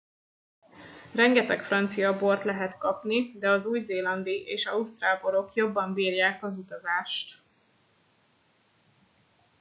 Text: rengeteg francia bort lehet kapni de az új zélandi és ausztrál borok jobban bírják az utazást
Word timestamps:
rengeteg 1.13 1.63
francia 1.63 2.17
bort 2.17 2.43
lehet 2.43 2.77
kapni 2.77 3.31
de 3.39 3.49
az 3.49 3.65
új 3.65 3.79
zélandi 3.79 4.43
és 4.43 4.65
ausztrál 4.65 5.19
borok 5.21 5.53
jobban 5.53 5.93
bírják 5.93 6.43
az 6.43 6.57
utazást 6.57 7.41